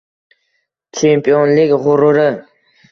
[1.01, 2.29] Chempionlik g‘ururi.